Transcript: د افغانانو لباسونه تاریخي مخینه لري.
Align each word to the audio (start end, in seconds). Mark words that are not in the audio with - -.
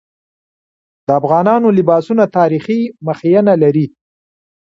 د 1.05 1.07
افغانانو 1.19 1.67
لباسونه 1.77 2.23
تاریخي 2.37 2.79
مخینه 3.07 3.53
لري. 3.63 3.85